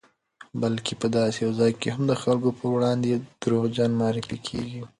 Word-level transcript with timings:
بلکې 0.61 0.93
په 1.01 1.07
داسې 1.17 1.37
یو 1.45 1.51
ځای 1.59 1.71
کې 1.81 1.87
هم 1.95 2.03
د 2.07 2.13
خلکو 2.21 2.49
پر 2.57 2.67
وړاندې 2.75 3.09
دروغجن 3.41 3.91
معرفي 3.99 4.37
کېږي 4.47 4.81